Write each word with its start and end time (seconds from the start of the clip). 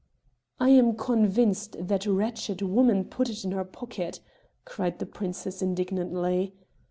"I 0.59 0.69
am 0.71 0.95
convinced 0.97 1.75
that 1.79 2.07
wretched 2.07 2.63
woman 2.63 3.05
put 3.05 3.29
it 3.29 3.45
in 3.45 3.51
her 3.51 3.63
pocket!" 3.63 4.19
cried 4.65 4.97
the 4.97 5.05
princess 5.05 5.61
indignantly. 5.61 6.55